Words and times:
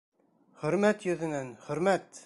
Хөрмәт 0.61 1.07
йөҙөнән, 1.11 1.55
хөрмәт! 1.69 2.11